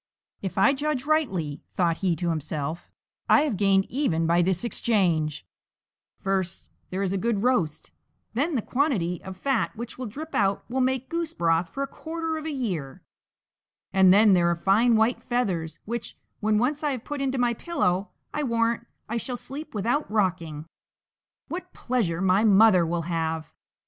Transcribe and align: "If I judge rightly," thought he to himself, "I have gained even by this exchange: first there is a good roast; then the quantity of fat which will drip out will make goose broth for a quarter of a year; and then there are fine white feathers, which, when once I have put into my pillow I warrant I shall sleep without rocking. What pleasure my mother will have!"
"If 0.41 0.57
I 0.57 0.73
judge 0.73 1.05
rightly," 1.05 1.61
thought 1.75 1.97
he 1.97 2.15
to 2.15 2.29
himself, 2.31 2.91
"I 3.29 3.41
have 3.41 3.55
gained 3.55 3.85
even 3.87 4.25
by 4.25 4.41
this 4.41 4.63
exchange: 4.63 5.45
first 6.19 6.67
there 6.89 7.03
is 7.03 7.13
a 7.13 7.19
good 7.19 7.43
roast; 7.43 7.91
then 8.33 8.55
the 8.55 8.63
quantity 8.63 9.23
of 9.23 9.37
fat 9.37 9.75
which 9.75 9.99
will 9.99 10.07
drip 10.07 10.33
out 10.33 10.65
will 10.67 10.81
make 10.81 11.07
goose 11.07 11.35
broth 11.35 11.69
for 11.69 11.83
a 11.83 11.87
quarter 11.87 12.35
of 12.37 12.45
a 12.47 12.51
year; 12.51 13.03
and 13.93 14.11
then 14.11 14.33
there 14.33 14.49
are 14.49 14.55
fine 14.55 14.95
white 14.95 15.21
feathers, 15.21 15.77
which, 15.85 16.17
when 16.39 16.57
once 16.57 16.83
I 16.83 16.93
have 16.93 17.03
put 17.03 17.21
into 17.21 17.37
my 17.37 17.53
pillow 17.53 18.09
I 18.33 18.41
warrant 18.41 18.87
I 19.07 19.17
shall 19.17 19.37
sleep 19.37 19.75
without 19.75 20.09
rocking. 20.09 20.65
What 21.47 21.73
pleasure 21.73 22.21
my 22.21 22.43
mother 22.43 22.87
will 22.87 23.03
have!" 23.03 23.53